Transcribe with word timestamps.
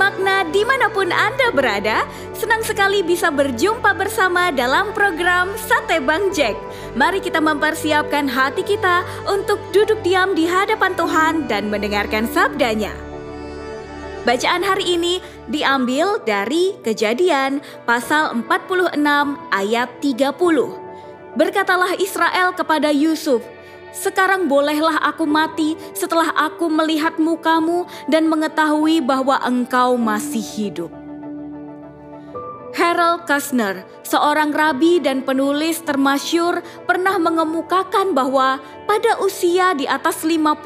bermakna 0.00 0.48
di 0.48 0.64
mana 0.64 0.88
pun 0.88 1.12
Anda 1.12 1.52
berada. 1.52 2.08
Senang 2.32 2.64
sekali 2.64 3.04
bisa 3.04 3.28
berjumpa 3.28 3.92
bersama 3.92 4.48
dalam 4.48 4.96
program 4.96 5.52
Sate 5.60 6.00
Bang 6.00 6.32
Jack. 6.32 6.56
Mari 6.96 7.20
kita 7.20 7.36
mempersiapkan 7.36 8.24
hati 8.24 8.64
kita 8.64 9.04
untuk 9.28 9.60
duduk 9.76 10.00
diam 10.00 10.32
di 10.32 10.48
hadapan 10.48 10.96
Tuhan 10.96 11.52
dan 11.52 11.68
mendengarkan 11.68 12.24
sabdanya. 12.32 12.96
Bacaan 14.24 14.64
hari 14.64 14.96
ini 14.96 15.20
diambil 15.52 16.16
dari 16.24 16.80
Kejadian 16.80 17.60
pasal 17.84 18.32
46 18.48 19.04
ayat 19.52 20.00
30. 20.00 21.36
Berkatalah 21.36 21.92
Israel 22.00 22.56
kepada 22.56 22.88
Yusuf, 22.88 23.44
sekarang 23.90 24.46
bolehlah 24.46 24.98
aku 25.02 25.26
mati 25.26 25.74
setelah 25.94 26.30
aku 26.34 26.70
melihat 26.70 27.18
mukamu 27.18 27.86
dan 28.06 28.30
mengetahui 28.30 29.02
bahwa 29.02 29.38
engkau 29.42 29.98
masih 29.98 30.42
hidup. 30.42 30.90
Harold 32.70 33.26
Kushner, 33.26 33.82
seorang 34.06 34.54
rabi 34.54 35.02
dan 35.02 35.26
penulis 35.26 35.82
termasyur, 35.82 36.62
pernah 36.86 37.18
mengemukakan 37.18 38.14
bahwa 38.14 38.62
pada 38.86 39.18
usia 39.18 39.74
di 39.74 39.90
atas 39.90 40.22
50 40.22 40.62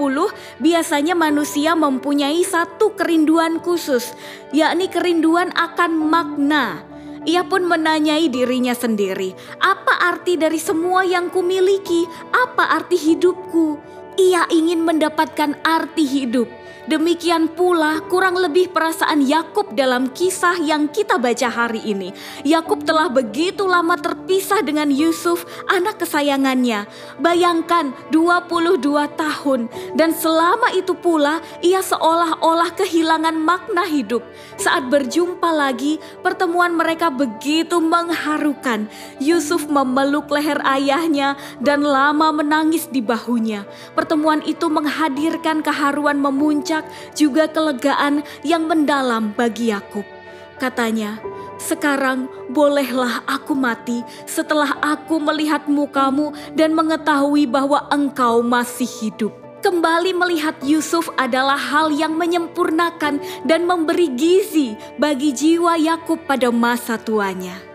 biasanya 0.60 1.16
manusia 1.16 1.72
mempunyai 1.72 2.44
satu 2.44 2.92
kerinduan 2.92 3.56
khusus, 3.64 4.12
yakni 4.52 4.92
kerinduan 4.92 5.48
akan 5.56 5.96
makna 5.96 6.93
ia 7.24 7.41
pun 7.45 7.64
menanyai 7.64 8.28
dirinya 8.28 8.77
sendiri, 8.77 9.33
apa 9.60 10.12
arti 10.12 10.37
dari 10.37 10.60
semua 10.60 11.05
yang 11.09 11.33
kumiliki? 11.33 12.05
Apa 12.33 12.77
arti 12.77 13.00
hidupku? 13.00 13.80
Ia 14.20 14.47
ingin 14.52 14.84
mendapatkan 14.84 15.59
arti 15.64 16.05
hidup. 16.05 16.63
Demikian 16.84 17.48
pula 17.48 18.05
kurang 18.12 18.37
lebih 18.37 18.69
perasaan 18.69 19.24
Yakub 19.24 19.73
dalam 19.73 20.12
kisah 20.12 20.61
yang 20.61 20.84
kita 20.92 21.16
baca 21.16 21.48
hari 21.48 21.81
ini. 21.81 22.12
Yakub 22.44 22.84
telah 22.84 23.08
begitu 23.08 23.64
lama 23.64 23.97
terpisah 23.97 24.61
dengan 24.61 24.92
Yusuf, 24.92 25.48
anak 25.64 26.05
kesayangannya. 26.05 26.84
Bayangkan 27.25 27.97
22 28.12 28.84
tahun 29.16 29.72
dan 29.97 30.12
selama 30.12 30.77
itu 30.77 30.92
pula 30.92 31.41
ia 31.64 31.81
seolah-olah 31.81 32.77
kehilangan 32.77 33.33
makna 33.33 33.88
hidup. 33.88 34.20
Saat 34.61 34.92
berjumpa 34.92 35.56
lagi, 35.56 35.97
pertemuan 36.20 36.77
mereka 36.77 37.09
begitu 37.09 37.81
mengharukan. 37.81 38.92
Yusuf 39.25 39.72
memeluk 39.72 40.28
leher 40.28 40.61
ayahnya 40.69 41.41
dan 41.64 41.81
lama 41.81 42.28
menangis 42.28 42.92
di 42.92 43.00
bahunya. 43.00 43.64
Pertemuan 43.97 44.44
itu 44.44 44.69
menghadirkan 44.69 45.64
keharuan 45.64 46.20
memuncak 46.20 46.63
juga 47.12 47.46
kelegaan 47.46 48.24
yang 48.42 48.64
mendalam 48.64 49.36
bagi 49.36 49.70
Yakub. 49.70 50.02
Katanya, 50.56 51.18
"Sekarang 51.60 52.30
bolehlah 52.50 53.26
aku 53.26 53.52
mati 53.52 54.00
setelah 54.24 54.78
aku 54.80 55.18
melihat 55.18 55.66
mukamu 55.66 56.32
dan 56.54 56.72
mengetahui 56.72 57.44
bahwa 57.44 57.84
engkau 57.92 58.40
masih 58.40 58.88
hidup." 59.02 59.34
Kembali 59.64 60.12
melihat 60.12 60.60
Yusuf 60.60 61.08
adalah 61.16 61.56
hal 61.56 61.88
yang 61.88 62.20
menyempurnakan 62.20 63.16
dan 63.48 63.64
memberi 63.64 64.12
gizi 64.12 64.76
bagi 65.00 65.32
jiwa 65.32 65.80
Yakub 65.80 66.20
pada 66.28 66.52
masa 66.52 67.00
tuanya. 67.00 67.73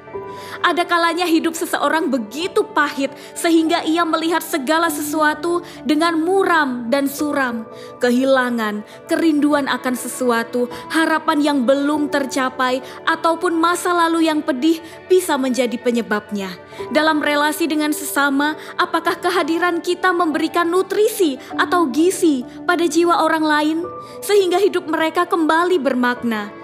Ada 0.61 0.83
kalanya 0.83 1.25
hidup 1.25 1.55
seseorang 1.55 2.11
begitu 2.11 2.65
pahit 2.75 3.11
sehingga 3.33 3.81
ia 3.87 4.03
melihat 4.03 4.43
segala 4.43 4.91
sesuatu 4.91 5.63
dengan 5.87 6.19
muram 6.19 6.91
dan 6.91 7.07
suram. 7.07 7.63
Kehilangan, 8.03 8.83
kerinduan 9.07 9.65
akan 9.71 9.95
sesuatu, 9.95 10.67
harapan 10.91 11.39
yang 11.39 11.59
belum 11.63 12.11
tercapai 12.11 12.83
ataupun 13.07 13.55
masa 13.55 13.95
lalu 13.95 14.27
yang 14.27 14.43
pedih 14.43 14.77
bisa 15.07 15.39
menjadi 15.39 15.79
penyebabnya. 15.79 16.51
Dalam 16.91 17.19
relasi 17.23 17.67
dengan 17.67 17.91
sesama, 17.95 18.55
apakah 18.75 19.19
kehadiran 19.19 19.79
kita 19.83 20.11
memberikan 20.11 20.67
nutrisi 20.67 21.39
atau 21.55 21.87
gizi 21.91 22.43
pada 22.63 22.87
jiwa 22.87 23.23
orang 23.23 23.43
lain 23.43 23.77
sehingga 24.23 24.59
hidup 24.59 24.87
mereka 24.87 25.27
kembali 25.27 25.79
bermakna? 25.79 26.58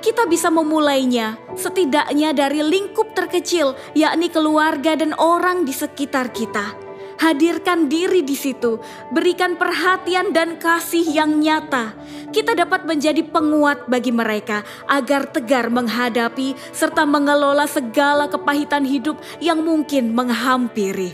Kita 0.00 0.24
bisa 0.26 0.48
memulainya 0.48 1.36
setidaknya 1.54 2.32
dari 2.32 2.64
lingkup 2.64 3.12
terkecil, 3.12 3.76
yakni 3.92 4.32
keluarga 4.32 4.96
dan 4.96 5.12
orang 5.16 5.68
di 5.68 5.72
sekitar 5.76 6.32
kita. 6.32 6.90
Hadirkan 7.20 7.92
diri 7.92 8.24
di 8.24 8.32
situ, 8.32 8.80
berikan 9.12 9.60
perhatian 9.60 10.32
dan 10.32 10.56
kasih 10.56 11.04
yang 11.04 11.36
nyata. 11.36 11.92
Kita 12.32 12.56
dapat 12.56 12.88
menjadi 12.88 13.20
penguat 13.20 13.92
bagi 13.92 14.08
mereka 14.08 14.64
agar 14.88 15.28
tegar 15.28 15.68
menghadapi 15.68 16.56
serta 16.72 17.04
mengelola 17.04 17.68
segala 17.68 18.24
kepahitan 18.24 18.88
hidup 18.88 19.20
yang 19.36 19.60
mungkin 19.60 20.16
menghampiri. 20.16 21.12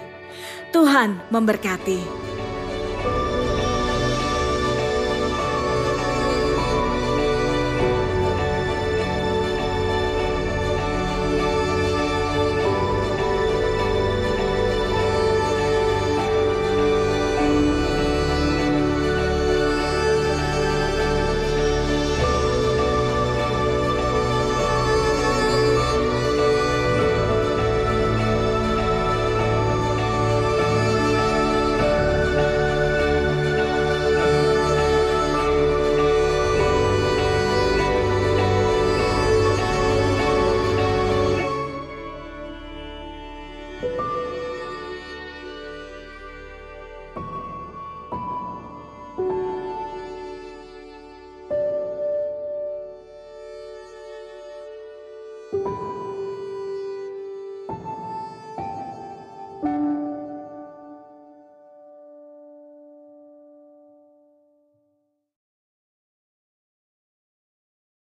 Tuhan 0.70 1.26
memberkati. 1.34 2.35